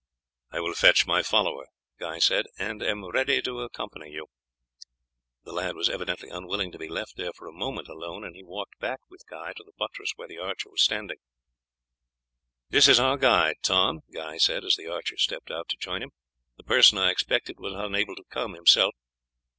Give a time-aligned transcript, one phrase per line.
[0.49, 1.67] "I will fetch my follower,"
[1.99, 4.25] Guy said, "and am ready to accompany you."
[5.43, 8.41] The lad was evidently unwilling to be left there for a moment alone, and he
[8.43, 11.17] walked back with Guy to the buttress where the archer was standing.
[12.71, 16.09] "This is our guide, Tom," Guy said, as the archer stepped out to join him;
[16.57, 18.95] "the person I expected was unable to come himself.